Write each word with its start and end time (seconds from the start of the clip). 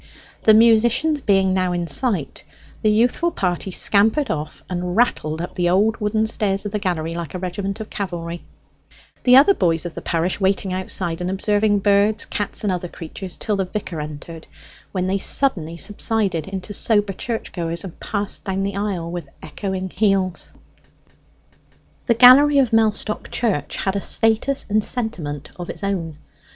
The 0.45 0.55
musicians 0.55 1.21
being 1.21 1.53
now 1.53 1.73
in 1.73 1.85
sight, 1.85 2.43
the 2.81 2.89
youthful 2.89 3.29
party 3.29 3.69
scampered 3.69 4.31
off 4.31 4.63
and 4.67 4.95
rattled 4.97 5.41
up 5.43 5.53
the 5.53 5.69
old 5.69 5.97
wooden 5.97 6.25
stairs 6.25 6.65
of 6.65 6.71
the 6.71 6.79
gallery 6.79 7.13
like 7.13 7.35
a 7.35 7.37
regiment 7.37 7.79
of 7.79 7.91
cavalry; 7.91 8.43
the 9.21 9.35
other 9.35 9.53
boys 9.53 9.85
of 9.85 9.93
the 9.93 10.01
parish 10.01 10.39
waiting 10.41 10.73
outside 10.73 11.21
and 11.21 11.29
observing 11.29 11.77
birds, 11.81 12.25
cats, 12.25 12.63
and 12.63 12.73
other 12.73 12.87
creatures 12.87 13.37
till 13.37 13.55
the 13.57 13.65
vicar 13.65 14.01
entered, 14.01 14.47
when 14.91 15.05
they 15.05 15.19
suddenly 15.19 15.77
subsided 15.77 16.47
into 16.47 16.73
sober 16.73 17.13
church 17.13 17.51
goers, 17.53 17.83
and 17.83 17.99
passed 17.99 18.43
down 18.43 18.63
the 18.63 18.75
aisle 18.75 19.11
with 19.11 19.29
echoing 19.43 19.91
heels. 19.91 20.51
The 22.07 22.15
gallery 22.15 22.57
of 22.57 22.73
Mellstock 22.73 23.29
Church 23.29 23.75
had 23.75 23.95
a 23.95 24.01
status 24.01 24.65
and 24.67 24.83
sentiment 24.83 25.51
of 25.57 25.69
its 25.69 25.83
own. 25.83 26.17